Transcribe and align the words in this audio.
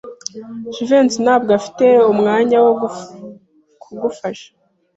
Jivency 0.75 1.17
ntabwo 1.25 1.51
afite 1.59 1.85
umwanya 2.11 2.57
wo 2.65 2.71
kugufasha. 3.81 4.47